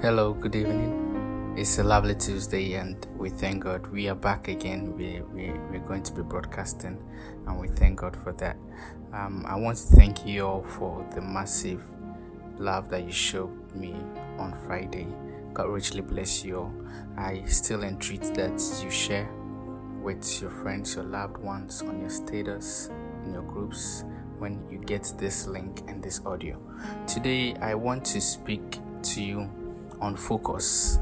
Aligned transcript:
Hello, 0.00 0.32
good 0.32 0.54
evening. 0.54 1.56
It's 1.58 1.80
a 1.80 1.82
lovely 1.82 2.14
Tuesday, 2.14 2.74
and 2.74 3.04
we 3.16 3.30
thank 3.30 3.64
God 3.64 3.84
we 3.88 4.08
are 4.08 4.14
back 4.14 4.46
again. 4.46 4.96
We, 4.96 5.22
we, 5.34 5.50
we're 5.72 5.84
going 5.88 6.04
to 6.04 6.12
be 6.12 6.22
broadcasting, 6.22 7.02
and 7.48 7.58
we 7.58 7.66
thank 7.66 7.98
God 7.98 8.16
for 8.16 8.32
that. 8.34 8.56
Um, 9.12 9.44
I 9.44 9.56
want 9.56 9.76
to 9.78 9.96
thank 9.96 10.24
you 10.24 10.46
all 10.46 10.62
for 10.62 11.04
the 11.16 11.20
massive 11.20 11.82
love 12.58 12.88
that 12.90 13.06
you 13.06 13.10
showed 13.10 13.74
me 13.74 13.96
on 14.38 14.56
Friday. 14.68 15.08
God 15.52 15.68
richly 15.68 16.02
bless 16.02 16.44
you 16.44 16.58
all. 16.58 16.74
I 17.16 17.42
still 17.46 17.82
entreat 17.82 18.22
that 18.34 18.80
you 18.80 18.92
share 18.92 19.28
with 20.00 20.40
your 20.40 20.52
friends, 20.52 20.94
your 20.94 21.06
loved 21.06 21.38
ones 21.38 21.82
on 21.82 21.98
your 21.98 22.10
status, 22.10 22.88
in 23.24 23.32
your 23.32 23.42
groups 23.42 24.04
when 24.38 24.64
you 24.70 24.78
get 24.78 25.12
this 25.18 25.48
link 25.48 25.82
and 25.88 26.00
this 26.00 26.20
audio. 26.24 26.56
Today, 27.08 27.56
I 27.60 27.74
want 27.74 28.04
to 28.04 28.20
speak 28.20 28.78
to 29.02 29.22
you 29.22 29.50
on 30.00 30.16
focus. 30.16 30.98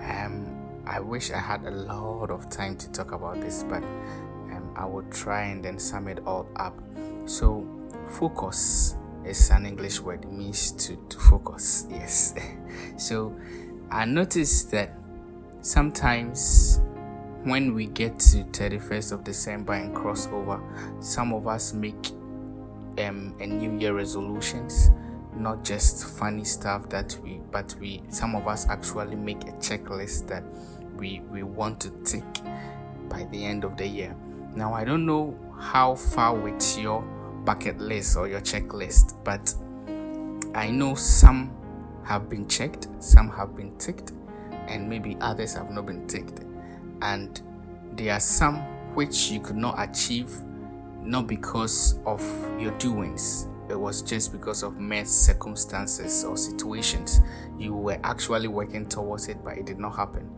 Um, 0.00 0.58
I 0.86 1.00
wish 1.00 1.30
I 1.30 1.38
had 1.38 1.64
a 1.64 1.70
lot 1.70 2.30
of 2.30 2.50
time 2.50 2.76
to 2.76 2.90
talk 2.92 3.12
about 3.12 3.40
this, 3.40 3.62
but 3.62 3.82
um, 3.82 4.72
I 4.76 4.84
will 4.84 5.04
try 5.10 5.44
and 5.44 5.64
then 5.64 5.78
sum 5.78 6.08
it 6.08 6.20
all 6.26 6.48
up. 6.56 6.76
So, 7.26 7.66
focus 8.08 8.96
is 9.24 9.50
an 9.50 9.66
English 9.66 10.00
word, 10.00 10.24
it 10.24 10.32
means 10.32 10.72
to, 10.72 10.96
to 11.08 11.18
focus, 11.18 11.86
yes. 11.90 12.34
so, 12.96 13.36
I 13.90 14.04
noticed 14.04 14.70
that 14.72 14.98
sometimes 15.60 16.80
when 17.44 17.74
we 17.74 17.86
get 17.86 18.18
to 18.18 18.44
31st 18.44 19.12
of 19.12 19.24
December 19.24 19.74
and 19.74 19.94
crossover, 19.94 20.60
some 21.02 21.32
of 21.32 21.46
us 21.46 21.72
make 21.72 22.10
um, 22.98 23.34
a 23.40 23.46
New 23.46 23.78
Year 23.78 23.94
resolutions 23.94 24.90
not 25.34 25.64
just 25.64 26.06
funny 26.18 26.44
stuff 26.44 26.88
that 26.90 27.16
we 27.22 27.40
but 27.50 27.74
we 27.80 28.02
some 28.08 28.34
of 28.34 28.46
us 28.46 28.68
actually 28.68 29.16
make 29.16 29.42
a 29.44 29.52
checklist 29.52 30.28
that 30.28 30.44
we 30.96 31.20
we 31.30 31.42
want 31.42 31.80
to 31.80 31.90
tick 32.04 32.24
by 33.08 33.24
the 33.30 33.44
end 33.44 33.64
of 33.64 33.76
the 33.76 33.86
year. 33.86 34.14
Now 34.54 34.74
i 34.74 34.84
don't 34.84 35.06
know 35.06 35.38
how 35.58 35.94
far 35.94 36.34
with 36.34 36.78
your 36.78 37.02
bucket 37.44 37.78
list 37.78 38.16
or 38.16 38.28
your 38.28 38.40
checklist 38.40 39.16
but 39.24 39.54
i 40.54 40.70
know 40.70 40.94
some 40.94 41.50
have 42.04 42.28
been 42.28 42.46
checked 42.46 42.88
some 42.98 43.30
have 43.30 43.56
been 43.56 43.76
ticked 43.78 44.12
and 44.68 44.88
maybe 44.88 45.16
others 45.20 45.54
have 45.54 45.70
not 45.70 45.86
been 45.86 46.06
ticked. 46.06 46.40
And 47.02 47.40
there 47.94 48.14
are 48.14 48.20
some 48.20 48.58
which 48.94 49.30
you 49.30 49.40
could 49.40 49.56
not 49.56 49.76
achieve 49.78 50.30
not 51.02 51.26
because 51.26 51.98
of 52.06 52.22
your 52.60 52.70
doings 52.78 53.48
it 53.72 53.80
was 53.80 54.02
just 54.02 54.32
because 54.32 54.62
of 54.62 54.78
mere 54.78 55.04
circumstances 55.04 56.24
or 56.24 56.36
situations. 56.36 57.20
You 57.58 57.74
were 57.74 57.98
actually 58.04 58.48
working 58.48 58.86
towards 58.86 59.28
it, 59.28 59.42
but 59.42 59.58
it 59.58 59.66
did 59.66 59.78
not 59.78 59.96
happen. 59.96 60.30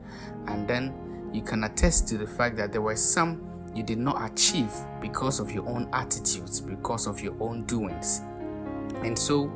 And 0.46 0.66
then 0.66 1.30
you 1.32 1.42
can 1.42 1.64
attest 1.64 2.08
to 2.08 2.18
the 2.18 2.26
fact 2.26 2.56
that 2.56 2.72
there 2.72 2.80
were 2.80 2.96
some 2.96 3.42
you 3.74 3.82
did 3.82 3.98
not 3.98 4.30
achieve 4.30 4.72
because 5.00 5.40
of 5.40 5.50
your 5.50 5.68
own 5.68 5.88
attitudes, 5.92 6.60
because 6.60 7.06
of 7.06 7.20
your 7.20 7.34
own 7.40 7.64
doings. 7.64 8.22
And 9.02 9.18
so, 9.18 9.50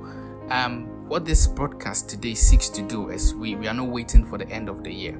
um, 0.50 0.86
what 1.08 1.24
this 1.24 1.46
broadcast 1.46 2.08
today 2.08 2.34
seeks 2.34 2.68
to 2.70 2.82
do 2.82 3.10
is 3.10 3.34
we, 3.34 3.54
we 3.54 3.68
are 3.68 3.74
not 3.74 3.88
waiting 3.88 4.24
for 4.24 4.36
the 4.38 4.48
end 4.48 4.68
of 4.68 4.82
the 4.82 4.92
year. 4.92 5.18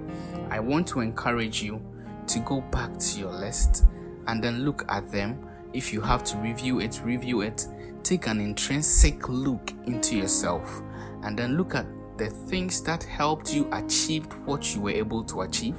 I 0.50 0.58
want 0.58 0.86
to 0.88 1.00
encourage 1.00 1.62
you 1.62 1.80
to 2.26 2.38
go 2.40 2.60
back 2.60 2.98
to 2.98 3.20
your 3.20 3.32
list 3.32 3.84
and 4.26 4.42
then 4.42 4.64
look 4.64 4.84
at 4.88 5.10
them. 5.10 5.46
If 5.72 5.92
you 5.92 6.00
have 6.00 6.24
to 6.24 6.36
review 6.38 6.80
it, 6.80 7.00
review 7.04 7.42
it 7.42 7.66
take 8.02 8.26
an 8.26 8.40
intrinsic 8.40 9.28
look 9.28 9.72
into 9.86 10.16
yourself 10.16 10.82
and 11.22 11.38
then 11.38 11.56
look 11.56 11.74
at 11.74 11.86
the 12.16 12.28
things 12.28 12.82
that 12.82 13.02
helped 13.04 13.54
you 13.54 13.68
achieve 13.72 14.26
what 14.44 14.74
you 14.74 14.80
were 14.80 14.90
able 14.90 15.22
to 15.24 15.42
achieve 15.42 15.76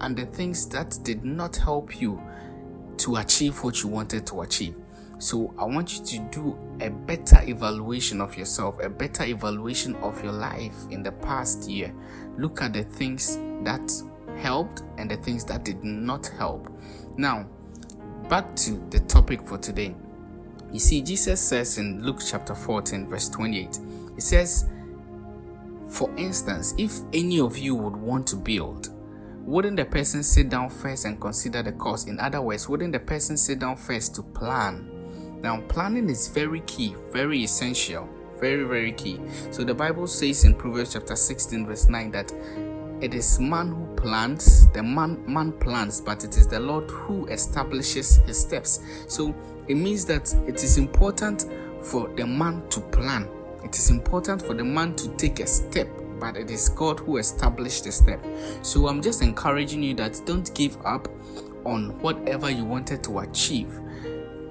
and 0.00 0.16
the 0.16 0.26
things 0.26 0.66
that 0.68 0.98
did 1.02 1.24
not 1.24 1.56
help 1.56 2.00
you 2.00 2.20
to 2.96 3.16
achieve 3.16 3.62
what 3.62 3.82
you 3.82 3.88
wanted 3.88 4.26
to 4.26 4.40
achieve. 4.42 4.74
So, 5.18 5.54
I 5.58 5.64
want 5.64 5.98
you 5.98 6.04
to 6.04 6.18
do 6.30 6.58
a 6.80 6.90
better 6.90 7.40
evaluation 7.42 8.20
of 8.20 8.36
yourself, 8.36 8.78
a 8.82 8.90
better 8.90 9.24
evaluation 9.24 9.94
of 9.96 10.22
your 10.22 10.32
life 10.32 10.74
in 10.90 11.02
the 11.02 11.12
past 11.12 11.68
year. 11.70 11.94
Look 12.36 12.60
at 12.60 12.72
the 12.72 12.82
things 12.82 13.38
that 13.62 13.92
helped 14.38 14.82
and 14.98 15.10
the 15.10 15.16
things 15.16 15.44
that 15.46 15.64
did 15.64 15.82
not 15.84 16.26
help. 16.26 16.68
Now, 17.16 17.46
back 18.28 18.54
to 18.56 18.72
the 18.90 19.00
topic 19.00 19.46
for 19.46 19.56
today. 19.56 19.94
You 20.74 20.80
see, 20.80 21.02
Jesus 21.02 21.40
says 21.40 21.78
in 21.78 22.02
Luke 22.02 22.20
chapter 22.26 22.52
14, 22.52 23.06
verse 23.06 23.28
28, 23.28 23.78
He 24.16 24.20
says, 24.20 24.66
For 25.88 26.12
instance, 26.16 26.74
if 26.76 26.98
any 27.12 27.38
of 27.38 27.56
you 27.56 27.76
would 27.76 27.94
want 27.94 28.26
to 28.26 28.36
build, 28.36 28.88
wouldn't 29.44 29.76
the 29.76 29.84
person 29.84 30.24
sit 30.24 30.48
down 30.48 30.68
first 30.68 31.04
and 31.04 31.20
consider 31.20 31.62
the 31.62 31.70
cost? 31.70 32.08
In 32.08 32.18
other 32.18 32.42
words, 32.42 32.68
wouldn't 32.68 32.92
the 32.92 32.98
person 32.98 33.36
sit 33.36 33.60
down 33.60 33.76
first 33.76 34.16
to 34.16 34.24
plan? 34.24 34.90
Now, 35.40 35.60
planning 35.68 36.10
is 36.10 36.26
very 36.26 36.62
key, 36.62 36.96
very 37.12 37.44
essential, 37.44 38.08
very, 38.40 38.64
very 38.64 38.90
key. 38.90 39.20
So 39.52 39.62
the 39.62 39.74
Bible 39.74 40.08
says 40.08 40.44
in 40.44 40.56
Proverbs 40.56 40.94
chapter 40.94 41.14
16, 41.14 41.66
verse 41.66 41.88
9, 41.88 42.10
that 42.10 42.32
it 43.04 43.12
is 43.12 43.38
man 43.38 43.68
who 43.68 43.86
plants, 43.96 44.64
the 44.68 44.82
man 44.82 45.22
man 45.26 45.52
plants, 45.52 46.00
but 46.00 46.24
it 46.24 46.38
is 46.38 46.48
the 46.48 46.58
Lord 46.58 46.90
who 46.90 47.26
establishes 47.26 48.16
his 48.24 48.40
steps. 48.40 48.80
So 49.08 49.34
it 49.68 49.74
means 49.74 50.06
that 50.06 50.34
it 50.48 50.64
is 50.64 50.78
important 50.78 51.50
for 51.82 52.08
the 52.16 52.26
man 52.26 52.66
to 52.70 52.80
plan. 52.80 53.28
It 53.62 53.76
is 53.76 53.90
important 53.90 54.40
for 54.40 54.54
the 54.54 54.64
man 54.64 54.96
to 54.96 55.14
take 55.16 55.40
a 55.40 55.46
step, 55.46 55.86
but 56.18 56.38
it 56.38 56.50
is 56.50 56.70
God 56.70 56.98
who 56.98 57.18
established 57.18 57.84
the 57.84 57.92
step. 57.92 58.24
So 58.62 58.88
I'm 58.88 59.02
just 59.02 59.20
encouraging 59.20 59.82
you 59.82 59.92
that 59.96 60.22
don't 60.24 60.52
give 60.54 60.78
up 60.86 61.06
on 61.66 62.00
whatever 62.00 62.48
you 62.48 62.64
wanted 62.64 63.04
to 63.04 63.18
achieve 63.18 63.78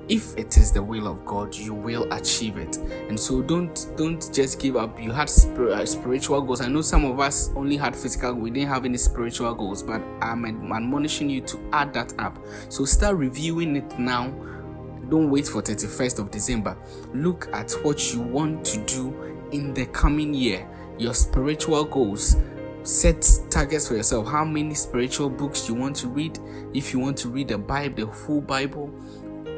if 0.09 0.37
it 0.37 0.57
is 0.57 0.71
the 0.71 0.83
will 0.83 1.07
of 1.07 1.23
God, 1.25 1.55
you 1.55 1.73
will 1.73 2.11
achieve 2.11 2.57
it. 2.57 2.77
And 2.77 3.19
so 3.19 3.41
don't 3.41 3.87
don't 3.95 4.33
just 4.33 4.59
give 4.59 4.75
up. 4.75 4.99
You 4.99 5.11
had 5.11 5.29
uh, 5.29 5.85
spiritual 5.85 6.41
goals. 6.41 6.61
I 6.61 6.67
know 6.67 6.81
some 6.81 7.05
of 7.05 7.19
us 7.19 7.51
only 7.55 7.77
had 7.77 7.95
physical. 7.95 8.33
We 8.33 8.51
didn't 8.51 8.69
have 8.69 8.85
any 8.85 8.97
spiritual 8.97 9.53
goals, 9.55 9.81
but 9.83 10.01
I'm 10.21 10.45
admonishing 10.45 11.29
you 11.29 11.41
to 11.41 11.69
add 11.71 11.93
that 11.93 12.13
up. 12.19 12.37
So 12.69 12.85
start 12.85 13.15
reviewing 13.17 13.75
it 13.75 13.97
now 13.97 14.33
don't 15.09 15.29
wait 15.29 15.47
for 15.47 15.61
31st 15.61 16.19
of 16.19 16.31
December. 16.31 16.77
Look 17.13 17.47
at 17.53 17.71
what 17.83 18.13
you 18.13 18.21
want 18.21 18.65
to 18.65 18.83
do 18.85 19.47
in 19.51 19.73
the 19.73 19.85
coming 19.87 20.33
year, 20.33 20.67
your 20.97 21.13
spiritual 21.13 21.83
goals. 21.85 22.37
Set 22.83 23.25
targets 23.49 23.87
for 23.87 23.95
yourself. 23.95 24.27
How 24.27 24.43
many 24.43 24.73
spiritual 24.73 25.29
books 25.29 25.69
you 25.69 25.75
want 25.75 25.95
to 25.97 26.07
read? 26.07 26.37
If 26.73 26.91
you 26.91 26.99
want 26.99 27.17
to 27.19 27.29
read 27.29 27.47
the 27.47 27.57
Bible, 27.57 28.07
the 28.07 28.11
full 28.11 28.41
Bible, 28.41 28.91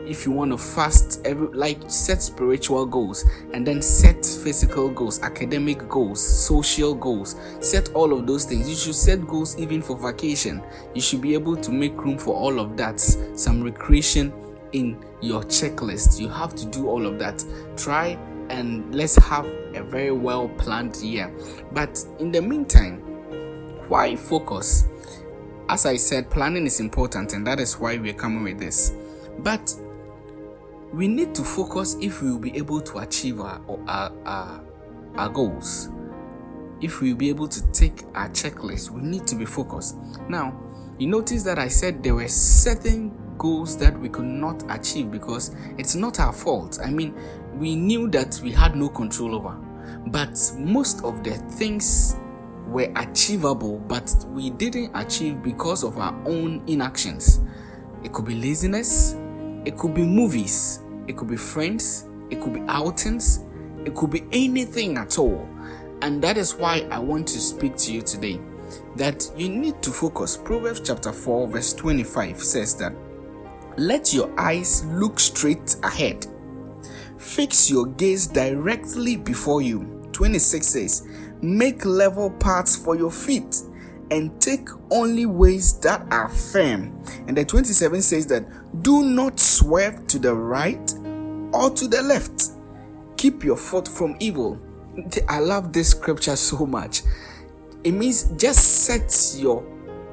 if 0.08 0.26
you 0.26 0.32
want 0.32 0.52
to 0.52 0.58
fast 0.58 1.22
every 1.26 1.48
like 1.48 1.80
set 1.88 2.22
spiritual 2.22 2.86
goals 2.86 3.26
and 3.54 3.66
then 3.66 3.82
set 3.82 4.26
physical 4.26 4.90
goals 4.90 5.22
academic 5.22 5.88
goals 5.90 6.22
social 6.22 6.94
goals 6.94 7.36
set 7.60 7.92
all 7.94 8.14
of 8.14 8.28
those 8.28 8.46
things 8.46 8.70
you 8.70 8.76
should 8.76 8.96
set 8.96 9.26
goals 9.28 9.58
even 9.58 9.82
for 9.82 9.98
vacation 9.98 10.62
you 10.94 11.02
should 11.02 11.22
be 11.22 11.34
able 11.34 11.56
to 11.56 11.72
make 11.72 11.96
room 12.04 12.18
for 12.18 12.36
all 12.36 12.60
of 12.60 12.78
that 12.78 13.00
some 13.00 13.64
recreation 13.64 14.32
in 14.76 15.02
your 15.22 15.42
checklist. 15.44 16.20
You 16.20 16.30
have 16.30 16.54
to 16.56 16.66
do 16.66 16.88
all 16.88 17.06
of 17.06 17.18
that. 17.20 17.44
Try 17.78 18.18
and 18.50 18.94
let's 18.94 19.16
have 19.16 19.46
a 19.46 19.82
very 19.82 20.12
well 20.12 20.50
planned 20.50 20.98
year. 20.98 21.34
But 21.72 22.04
in 22.20 22.32
the 22.32 22.42
meantime, 22.42 23.00
why 23.88 24.16
focus? 24.16 24.86
As 25.68 25.86
I 25.86 25.96
said, 25.96 26.30
planning 26.30 26.68
is 26.68 26.80
important, 26.80 27.34
and 27.34 27.48
that 27.48 27.60
is 27.60 27.80
why 27.80 27.98
we're 27.98 28.14
coming 28.14 28.44
with 28.44 28.60
this. 28.60 28.94
But 29.40 29.74
we 30.94 31.08
need 31.08 31.36
to 31.36 31.44
focus 31.44 31.98
if 32.00 32.22
we 32.22 32.32
will 32.32 32.40
be 32.40 32.56
able 32.58 32.82
to 32.82 33.00
achieve 33.00 33.40
our, 33.40 33.62
our, 33.88 34.12
our, 34.26 34.64
our 35.16 35.30
goals. 35.30 35.90
If 36.82 37.02
we 37.02 37.12
will 37.12 37.18
be 37.18 37.30
able 37.30 37.48
to 37.48 37.72
take 37.72 38.04
our 38.14 38.30
checklist, 38.30 38.90
we 38.90 39.02
need 39.02 39.26
to 39.28 39.36
be 39.36 39.46
focused. 39.46 39.98
Now, 40.30 40.60
you 40.98 41.08
notice 41.08 41.44
that 41.44 41.60
I 41.60 41.68
said 41.68 42.04
there 42.04 42.16
were 42.16 42.28
certain 42.28 43.14
goals 43.38 43.78
that 43.78 43.98
we 44.00 44.10
could 44.10 44.26
not 44.26 44.64
achieve 44.70 45.12
because 45.12 45.56
it's 45.78 45.96
not 45.96 46.20
our 46.20 46.34
fault. 46.34 46.80
I 46.84 46.90
mean, 46.90 47.16
we 47.58 47.76
knew 47.76 48.10
that 48.12 48.40
we 48.44 48.52
had 48.52 48.76
no 48.76 48.90
control 48.90 49.36
over, 49.36 49.58
but 50.08 50.38
most 50.58 51.04
of 51.04 51.24
the 51.24 51.32
things 51.32 52.16
were 52.68 52.92
achievable, 52.96 53.80
but 53.88 54.14
we 54.30 54.50
didn't 54.50 54.92
achieve 54.96 55.42
because 55.44 55.84
of 55.84 55.98
our 55.98 56.14
own 56.26 56.64
inactions. 56.68 57.42
It 58.04 58.14
could 58.14 58.26
be 58.26 58.36
laziness, 58.36 59.16
it 59.66 59.78
could 59.78 59.94
be 59.94 60.04
movies, 60.04 60.84
it 61.08 61.18
could 61.18 61.28
be 61.28 61.38
friends, 61.38 62.08
it 62.30 62.42
could 62.42 62.54
be 62.54 62.62
outings, 62.68 63.44
it 63.86 63.96
could 63.96 64.12
be 64.12 64.24
anything 64.32 64.98
at 64.98 65.18
all. 65.20 65.48
And 66.02 66.22
that 66.24 66.38
is 66.38 66.56
why 66.56 66.88
I 66.92 67.00
want 67.00 67.28
to 67.30 67.40
speak 67.40 67.76
to 67.78 67.94
you 67.94 68.02
today 68.02 68.40
that 68.96 69.30
you 69.36 69.50
need 69.50 69.82
to 69.84 69.92
focus. 69.92 70.38
Proverbs 70.38 70.82
chapter 70.82 71.12
4, 71.12 71.48
verse 71.48 71.74
25 71.74 72.42
says 72.42 72.76
that 72.78 72.94
let 73.78 74.14
your 74.14 74.34
eyes 74.40 74.86
look 74.86 75.20
straight 75.20 75.76
ahead. 75.84 76.26
Fix 77.18 77.70
your 77.70 77.88
gaze 77.88 78.28
directly 78.28 79.18
before 79.18 79.62
you. 79.62 80.10
26 80.14 80.66
says, 80.66 81.08
make 81.42 81.84
level 81.86 82.32
paths 82.32 82.76
for 82.76 82.96
your 82.96 83.12
feet, 83.12 83.64
and 84.12 84.40
take 84.40 84.70
only 84.92 85.26
ways 85.26 85.78
that 85.80 86.06
are 86.12 86.30
firm. 86.30 87.04
And 87.28 87.36
the 87.36 87.44
27 87.44 88.02
says 88.02 88.28
that 88.28 88.46
do 88.82 89.04
not 89.04 89.40
swerve 89.40 90.08
to 90.08 90.20
the 90.20 90.34
right 90.34 90.94
or 91.54 91.70
to 91.70 91.88
the 91.88 92.02
left. 92.02 92.52
Keep 93.18 93.44
your 93.44 93.58
foot 93.58 93.88
from 93.88 94.16
evil. 94.20 94.60
I 95.30 95.40
love 95.40 95.74
this 95.74 95.90
scripture 95.90 96.36
so 96.36 96.66
much. 96.66 97.02
It 97.84 97.92
means 97.92 98.24
just 98.38 98.86
set 98.86 99.36
your 99.38 99.64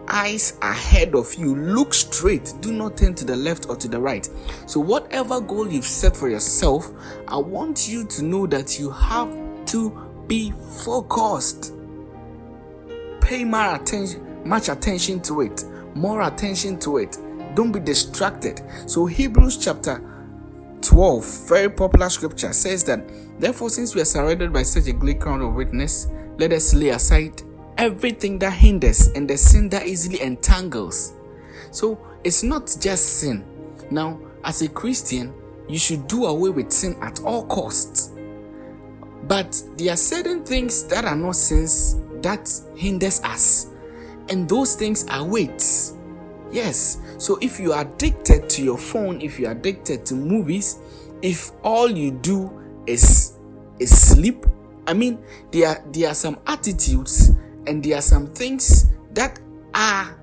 eyes 0.08 0.58
ahead 0.60 1.14
of 1.14 1.34
you. 1.34 1.56
Look 1.56 1.94
straight. 1.94 2.52
Do 2.60 2.72
not 2.72 2.96
turn 2.96 3.14
to 3.14 3.24
the 3.24 3.36
left 3.36 3.68
or 3.68 3.76
to 3.76 3.88
the 3.88 3.98
right. 3.98 4.28
So, 4.66 4.80
whatever 4.80 5.40
goal 5.40 5.70
you've 5.70 5.84
set 5.84 6.16
for 6.16 6.28
yourself, 6.28 6.90
I 7.28 7.36
want 7.38 7.88
you 7.88 8.04
to 8.06 8.22
know 8.22 8.46
that 8.48 8.78
you 8.78 8.90
have 8.90 9.30
to 9.66 10.24
be 10.26 10.52
focused. 10.84 11.74
Pay 13.20 13.44
more 13.44 13.76
attention, 13.76 14.46
much 14.46 14.68
attention 14.68 15.20
to 15.22 15.40
it, 15.42 15.64
more 15.94 16.22
attention 16.22 16.78
to 16.80 16.98
it. 16.98 17.16
Don't 17.54 17.72
be 17.72 17.80
distracted. 17.80 18.60
So, 18.86 19.06
Hebrews 19.06 19.58
chapter 19.58 20.00
12, 20.82 21.48
very 21.48 21.70
popular 21.70 22.08
scripture, 22.08 22.52
says 22.52 22.84
that, 22.84 23.08
Therefore, 23.38 23.70
since 23.70 23.94
we 23.94 24.00
are 24.00 24.06
surrounded 24.06 24.52
by 24.52 24.62
such 24.62 24.86
a 24.86 24.92
great 24.92 25.20
crowd 25.20 25.42
of 25.42 25.54
witness, 25.54 26.08
let 26.38 26.52
us 26.52 26.74
lay 26.74 26.90
aside 26.90 27.42
everything 27.78 28.38
that 28.38 28.52
hinders 28.52 29.08
and 29.08 29.28
the 29.28 29.36
sin 29.36 29.68
that 29.70 29.86
easily 29.86 30.20
entangles. 30.22 31.14
So 31.70 31.98
it's 32.24 32.42
not 32.42 32.74
just 32.80 33.20
sin. 33.20 33.44
Now, 33.90 34.20
as 34.44 34.62
a 34.62 34.68
Christian, 34.68 35.34
you 35.68 35.78
should 35.78 36.06
do 36.06 36.26
away 36.26 36.50
with 36.50 36.72
sin 36.72 36.96
at 37.00 37.20
all 37.22 37.46
costs. 37.46 38.12
But 39.24 39.62
there 39.76 39.92
are 39.92 39.96
certain 39.96 40.44
things 40.44 40.84
that 40.84 41.04
are 41.04 41.16
not 41.16 41.36
sins 41.36 41.96
that 42.22 42.50
hinders 42.76 43.20
us. 43.22 43.68
And 44.28 44.48
those 44.48 44.74
things 44.74 45.06
are 45.08 45.24
weights. 45.24 45.94
Yes. 46.52 46.98
So 47.18 47.38
if 47.40 47.58
you 47.58 47.72
are 47.72 47.82
addicted 47.82 48.48
to 48.50 48.62
your 48.62 48.78
phone, 48.78 49.20
if 49.20 49.40
you 49.40 49.46
are 49.46 49.52
addicted 49.52 50.04
to 50.06 50.14
movies, 50.14 50.78
if 51.22 51.50
all 51.62 51.90
you 51.90 52.10
do 52.10 52.50
is 52.86 53.38
is 53.78 53.90
sleep, 53.96 54.44
I 54.86 54.92
mean 54.92 55.24
there 55.50 55.68
are, 55.70 55.82
there 55.92 56.10
are 56.10 56.14
some 56.14 56.38
attitudes 56.46 57.30
and 57.66 57.82
there 57.82 57.98
are 57.98 58.02
some 58.02 58.26
things 58.26 58.88
that 59.14 59.40
are 59.74 60.16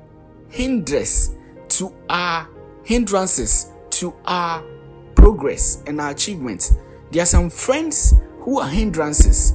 hindrance 0.49 1.31
to 1.69 1.93
our 2.09 2.47
hindrances 2.83 3.71
to 3.91 4.13
our 4.25 4.63
progress 5.15 5.83
and 5.87 5.99
our 5.99 6.11
achievements. 6.11 6.75
There 7.11 7.23
are 7.23 7.25
some 7.25 7.49
friends 7.49 8.13
who 8.41 8.59
are 8.59 8.69
hindrances. 8.69 9.53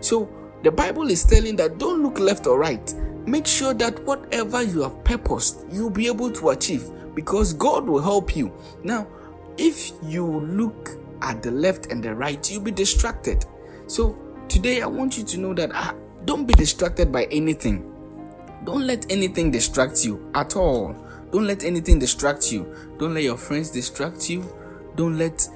So 0.00 0.28
the 0.62 0.70
Bible 0.70 1.10
is 1.10 1.24
telling 1.24 1.56
that 1.56 1.78
don't 1.78 2.02
look 2.02 2.18
left 2.18 2.46
or 2.46 2.58
right. 2.58 2.94
Make 3.28 3.46
sure 3.46 3.74
that 3.74 4.02
whatever 4.06 4.62
you 4.62 4.80
have 4.80 5.04
purposed, 5.04 5.66
you'll 5.70 5.90
be 5.90 6.06
able 6.06 6.32
to 6.32 6.48
achieve 6.48 6.88
because 7.14 7.52
God 7.52 7.86
will 7.86 8.00
help 8.00 8.34
you. 8.34 8.50
Now, 8.82 9.06
if 9.58 9.92
you 10.02 10.24
look 10.24 10.88
at 11.20 11.42
the 11.42 11.50
left 11.50 11.92
and 11.92 12.02
the 12.02 12.14
right, 12.14 12.50
you'll 12.50 12.62
be 12.62 12.70
distracted. 12.70 13.44
So 13.86 14.16
today 14.48 14.80
I 14.80 14.86
want 14.86 15.18
you 15.18 15.24
to 15.24 15.38
know 15.38 15.52
that 15.52 15.72
ah, 15.74 15.94
don't 16.24 16.46
be 16.46 16.54
distracted 16.54 17.12
by 17.12 17.24
anything. 17.24 17.92
Don't 18.64 18.86
let 18.86 19.12
anything 19.12 19.50
distract 19.50 20.06
you 20.06 20.30
at 20.34 20.56
all. 20.56 20.96
Don't 21.30 21.46
let 21.46 21.64
anything 21.64 21.98
distract 21.98 22.50
you. 22.50 22.74
Don't 22.98 23.12
let 23.12 23.24
your 23.24 23.36
friends 23.36 23.70
distract 23.70 24.30
you. 24.30 24.42
Don't 24.96 25.18
let 25.18 25.46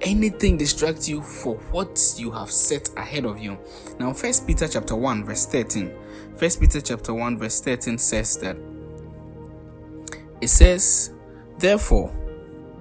anything 0.00 0.56
distract 0.56 1.08
you 1.08 1.22
for 1.22 1.56
what 1.70 2.14
you 2.16 2.30
have 2.30 2.50
set 2.50 2.88
ahead 2.96 3.24
of 3.24 3.38
you. 3.38 3.58
Now, 3.98 4.12
First 4.12 4.46
Peter 4.46 4.68
chapter 4.68 4.96
1, 4.96 5.24
verse 5.24 5.46
13. 5.46 5.94
First 6.36 6.60
Peter 6.60 6.80
chapter 6.80 7.14
1, 7.14 7.38
verse 7.38 7.60
13 7.60 7.98
says 7.98 8.36
that 8.38 8.56
it 10.40 10.48
says, 10.48 11.12
Therefore, 11.58 12.12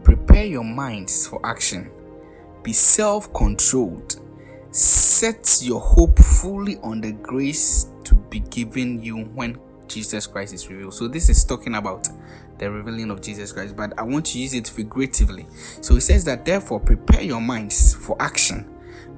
prepare 0.04 0.46
your 0.46 0.64
minds 0.64 1.28
for 1.28 1.40
action. 1.46 1.92
Be 2.64 2.74
self-controlled 2.74 4.24
set 4.74 5.60
your 5.62 5.80
hope 5.80 6.18
fully 6.18 6.78
on 6.78 7.00
the 7.00 7.12
grace 7.12 7.92
to 8.04 8.16
be 8.16 8.40
given 8.40 9.02
you 9.04 9.24
when 9.36 9.56
Jesus 9.94 10.28
Christ 10.28 10.54
is 10.54 10.68
revealed. 10.70 10.94
So 10.94 11.08
this 11.08 11.30
is 11.30 11.44
talking 11.46 11.76
about 11.76 12.10
the 12.58 12.70
revealing 12.70 13.12
of 13.12 13.22
Jesus 13.22 13.52
Christ, 13.52 13.76
but 13.76 13.98
I 13.98 14.04
want 14.04 14.26
to 14.28 14.40
use 14.40 14.54
it 14.54 14.68
figuratively. 14.68 15.46
So 15.82 15.96
it 15.96 16.02
says 16.02 16.26
that 16.26 16.46
therefore 16.46 16.80
prepare 16.80 17.22
your 17.22 17.42
minds 17.42 17.94
for 17.94 18.16
action. 18.20 18.70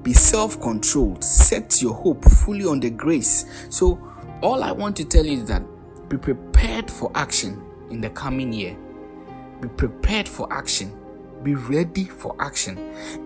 Be 0.02 0.12
self-controlled. 0.12 1.22
Set 1.24 1.82
your 1.82 1.94
hope 1.94 2.24
fully 2.24 2.64
on 2.64 2.80
the 2.80 2.90
grace. 2.90 3.66
So 3.70 4.00
all 4.42 4.62
I 4.62 4.72
want 4.72 4.96
to 4.96 5.04
tell 5.04 5.24
you 5.24 5.38
is 5.38 5.44
that 5.46 5.62
be 6.08 6.16
prepared 6.16 6.90
for 6.90 7.10
action 7.14 7.62
in 7.90 8.00
the 8.00 8.10
coming 8.10 8.52
year. 8.52 8.76
Be 9.60 9.68
prepared 9.68 10.28
for 10.28 10.52
action 10.52 10.92
be 11.42 11.54
ready 11.54 12.04
for 12.04 12.34
action 12.40 12.76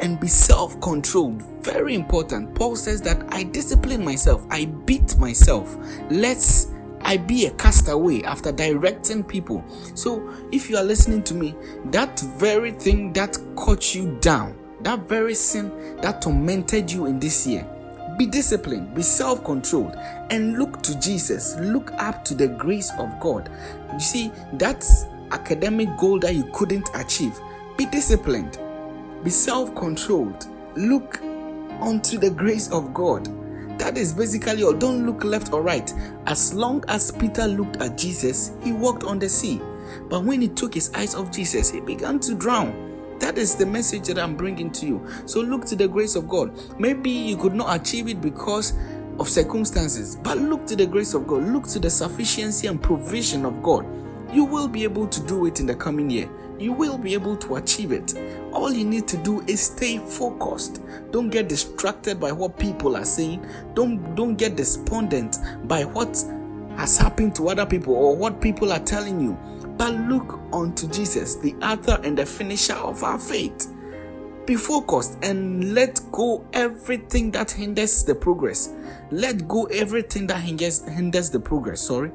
and 0.01 0.21
be 0.21 0.29
self 0.29 0.79
controlled. 0.81 1.43
Very 1.65 1.95
important. 1.95 2.55
Paul 2.55 2.77
says 2.77 3.01
that 3.03 3.25
I 3.33 3.45
discipline 3.45 4.05
myself, 4.05 4.47
I 4.51 4.67
beat 4.67 5.17
myself. 5.17 5.75
Let's 6.11 6.69
I 7.03 7.17
be 7.17 7.47
a 7.47 7.51
castaway 7.53 8.23
after 8.23 8.53
directing 8.53 9.25
people. 9.25 9.65
So, 9.95 10.33
if 10.53 10.69
you 10.69 10.77
are 10.77 10.85
listening 10.85 11.23
to 11.25 11.35
me, 11.35 11.55
that 11.87 12.21
very 12.39 12.73
thing 12.73 13.13
that 13.15 13.39
caught 13.57 13.95
you 13.95 14.17
down, 14.21 14.57
that 14.83 15.09
very 15.09 15.35
sin 15.35 15.97
that 16.03 16.23
tormented 16.23 16.91
you 16.91 17.07
in 17.07 17.19
this 17.19 17.47
year, 17.47 17.67
be 18.19 18.27
disciplined, 18.27 18.95
be 18.95 19.03
self 19.03 19.43
controlled, 19.45 19.97
and 20.31 20.59
look 20.59 20.83
to 20.83 20.99
Jesus. 21.01 21.57
Look 21.59 21.91
up 21.95 22.25
to 22.27 22.35
the 22.35 22.49
grace 22.49 22.93
of 22.99 23.19
God. 23.19 23.51
You 23.93 24.01
see, 24.01 24.31
that's 24.55 25.07
academic 25.31 25.89
goal 25.97 26.19
that 26.21 26.35
you 26.35 26.45
couldn't 26.53 26.89
achieve. 26.95 27.39
Be 27.77 27.87
disciplined, 27.87 28.59
be 29.25 29.31
self 29.31 29.75
controlled, 29.75 30.47
look 30.77 31.21
unto 31.81 32.19
the 32.19 32.31
grace 32.31 32.71
of 32.71 32.93
God. 32.93 33.27
That 33.81 33.97
is 33.97 34.13
basically 34.13 34.63
all. 34.63 34.75
Don't 34.75 35.07
look 35.07 35.25
left 35.25 35.55
or 35.55 35.63
right. 35.63 35.91
As 36.27 36.53
long 36.53 36.85
as 36.89 37.11
Peter 37.13 37.47
looked 37.47 37.79
at 37.79 37.97
Jesus, 37.97 38.53
he 38.63 38.73
walked 38.73 39.05
on 39.05 39.19
the 39.19 39.27
sea. 39.27 39.59
But 40.11 40.23
when 40.23 40.43
he 40.43 40.49
took 40.49 40.75
his 40.75 40.93
eyes 40.93 41.15
off 41.15 41.31
Jesus, 41.33 41.71
he 41.71 41.81
began 41.81 42.21
to 42.21 42.35
drown. 42.35 43.17
That 43.21 43.39
is 43.39 43.57
the 43.57 43.65
message 43.65 44.03
that 44.09 44.19
I'm 44.19 44.37
bringing 44.37 44.71
to 44.73 44.87
you. 44.87 45.09
So 45.25 45.41
look 45.41 45.65
to 45.65 45.77
the 45.77 45.89
grace 45.89 46.15
of 46.15 46.29
God. 46.29 46.53
Maybe 46.79 47.09
you 47.09 47.39
could 47.39 47.55
not 47.55 47.75
achieve 47.75 48.07
it 48.09 48.21
because 48.21 48.75
of 49.19 49.31
circumstances, 49.31 50.15
but 50.15 50.37
look 50.37 50.67
to 50.67 50.77
the 50.77 50.85
grace 50.85 51.15
of 51.15 51.27
God. 51.27 51.45
Look 51.45 51.67
to 51.69 51.79
the 51.79 51.89
sufficiency 51.89 52.67
and 52.67 52.83
provision 52.83 53.47
of 53.47 53.63
God. 53.63 53.87
You 54.31 54.45
will 54.45 54.69
be 54.69 54.85
able 54.85 55.07
to 55.09 55.27
do 55.27 55.47
it 55.47 55.59
in 55.59 55.65
the 55.65 55.75
coming 55.75 56.11
year 56.11 56.29
you 56.61 56.73
will 56.73 56.99
be 56.99 57.15
able 57.15 57.37
to 57.37 57.57
achieve 57.57 57.91
it. 57.91 58.15
All 58.53 58.71
you 58.71 58.85
need 58.85 59.09
to 59.09 59.17
do 59.17 59.41
is 59.47 59.63
stay 59.63 59.99
focused. 59.99 60.83
Don't 61.11 61.31
get 61.31 61.49
distracted 61.49 62.21
by 62.21 62.33
what 62.33 62.59
people 62.59 62.97
are 62.97 63.05
saying. 63.05 63.47
Don't 63.75 64.15
don't 64.15 64.37
get 64.37 64.57
despondent 64.57 65.39
by 65.65 65.85
what 65.85 66.23
has 66.77 66.99
happened 66.99 67.35
to 67.37 67.49
other 67.49 67.65
people 67.65 67.95
or 67.95 68.15
what 68.15 68.41
people 68.41 68.73
are 68.73 68.79
telling 68.79 69.21
you. 69.21 69.33
But 69.79 69.95
look 69.95 70.39
unto 70.53 70.87
Jesus, 70.89 71.37
the 71.37 71.55
author 71.63 71.99
and 72.05 72.19
the 72.19 72.27
finisher 72.27 72.75
of 72.75 73.03
our 73.03 73.19
faith. 73.19 73.75
Be 74.45 74.57
focused 74.57 75.17
and 75.23 75.75
let 75.75 76.01
go 76.13 76.45
everything 76.53 77.31
that 77.31 77.51
hinders 77.51 78.05
the 78.05 78.15
progress. 78.15 78.75
Let 79.11 79.49
go 79.49 79.65
everything 79.67 80.27
that 80.27 80.41
hinders, 80.41 80.87
hinders 80.87 81.31
the 81.31 81.41
progress. 81.41 81.81
Sorry. 81.81 82.11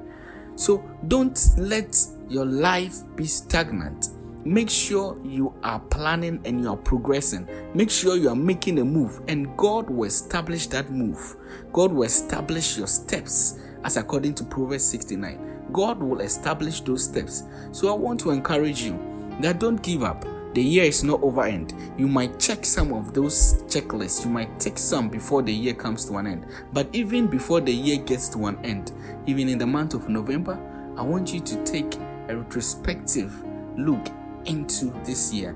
So 0.56 0.88
don't 1.08 1.40
let 1.58 1.98
your 2.28 2.46
life 2.46 2.98
be 3.16 3.26
stagnant 3.26 4.10
make 4.46 4.70
sure 4.70 5.18
you 5.24 5.54
are 5.64 5.80
planning 5.80 6.40
and 6.46 6.62
you 6.62 6.70
are 6.70 6.78
progressing. 6.78 7.50
Make 7.74 7.90
sure 7.90 8.16
you 8.16 8.30
are 8.30 8.36
making 8.36 8.80
a 8.80 8.86
move, 8.86 9.22
and 9.28 9.58
God 9.58 9.90
will 9.90 10.06
establish 10.06 10.68
that 10.68 10.92
move. 10.92 11.36
God 11.74 11.92
will 11.92 12.04
establish 12.04 12.78
your 12.78 12.88
steps 12.88 13.60
as 13.84 13.98
according 13.98 14.36
to 14.36 14.44
Proverbs 14.44 14.86
69. 14.86 15.70
God 15.74 16.02
will 16.02 16.22
establish 16.22 16.82
those 16.82 17.04
steps. 17.04 17.44
So 17.72 17.90
I 17.90 17.98
want 17.98 18.20
to 18.22 18.32
encourage 18.32 18.84
you 18.84 19.00
that 19.42 19.60
don't 19.60 19.82
give 19.82 20.04
up. 20.04 20.24
The 20.54 20.64
year 20.64 20.86
is 20.86 21.04
not 21.04 21.22
over 21.22 21.44
end. 21.44 21.74
You 21.98 22.08
might 22.08 22.40
check 22.40 22.64
some 22.64 22.94
of 22.94 23.14
those 23.14 23.64
checklists. 23.64 24.24
You 24.24 24.32
might 24.32 24.58
take 24.58 24.78
some 24.78 25.10
before 25.10 25.42
the 25.42 25.52
year 25.52 25.74
comes 25.74 26.06
to 26.06 26.16
an 26.16 26.28
end. 26.28 26.46
But 26.72 26.88
even 26.94 27.28
before 27.28 27.60
the 27.60 27.74
year 27.74 27.98
gets 27.98 28.30
to 28.30 28.46
an 28.46 28.64
end, 28.64 28.94
even 29.26 29.50
in 29.50 29.58
the 29.58 29.68
month 29.68 29.96
of 29.96 30.08
November, 30.08 30.58
I 30.96 31.02
want 31.02 31.34
you 31.34 31.42
to 31.42 31.64
take 31.66 31.98
a 32.30 32.38
retrospective 32.38 33.44
look 33.76 34.08
into 34.46 34.92
this 35.06 35.34
year 35.34 35.56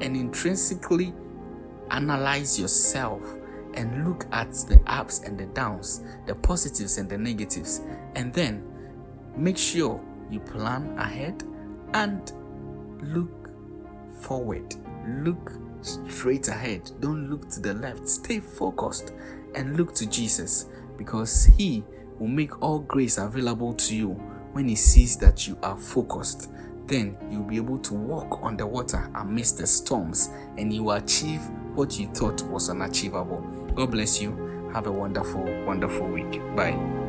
and 0.00 0.16
intrinsically 0.16 1.12
analyze 1.90 2.58
yourself 2.58 3.22
and 3.74 4.04
look 4.06 4.26
at 4.32 4.52
the 4.68 4.80
ups 4.86 5.20
and 5.20 5.38
the 5.38 5.46
downs, 5.46 6.02
the 6.26 6.34
positives 6.34 6.98
and 6.98 7.08
the 7.08 7.18
negatives, 7.18 7.82
and 8.14 8.32
then 8.32 8.62
make 9.36 9.56
sure 9.56 10.02
you 10.30 10.40
plan 10.40 10.96
ahead 10.98 11.42
and 11.94 12.32
look 13.02 13.50
forward. 14.20 14.74
Look 15.06 15.52
straight 15.82 16.48
ahead. 16.48 16.90
Don't 17.00 17.30
look 17.30 17.48
to 17.50 17.60
the 17.60 17.74
left. 17.74 18.08
Stay 18.08 18.40
focused 18.40 19.12
and 19.54 19.76
look 19.76 19.94
to 19.94 20.06
Jesus 20.06 20.66
because 20.96 21.44
He 21.44 21.84
will 22.18 22.28
make 22.28 22.62
all 22.62 22.80
grace 22.80 23.18
available 23.18 23.72
to 23.74 23.96
you 23.96 24.10
when 24.52 24.68
He 24.68 24.74
sees 24.74 25.16
that 25.18 25.46
you 25.48 25.56
are 25.62 25.76
focused. 25.76 26.50
Then 26.90 27.16
you'll 27.30 27.44
be 27.44 27.54
able 27.56 27.78
to 27.78 27.94
walk 27.94 28.42
on 28.42 28.56
the 28.56 28.66
water 28.66 29.08
amidst 29.14 29.58
the 29.58 29.66
storms 29.66 30.30
and 30.58 30.72
you 30.72 30.82
will 30.82 30.94
achieve 30.96 31.40
what 31.76 31.96
you 32.00 32.08
thought 32.08 32.42
was 32.42 32.68
unachievable. 32.68 33.40
God 33.76 33.92
bless 33.92 34.20
you. 34.20 34.70
Have 34.74 34.88
a 34.88 34.92
wonderful, 34.92 35.44
wonderful 35.64 36.08
week. 36.08 36.40
Bye. 36.56 36.99